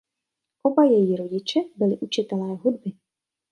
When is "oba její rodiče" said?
0.63-1.59